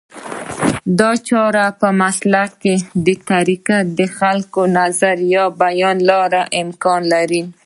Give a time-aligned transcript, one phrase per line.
[0.99, 2.75] دا چاره په مسلکي
[3.31, 7.41] طریقه د خپل نظر د بیان له لارې امکان لري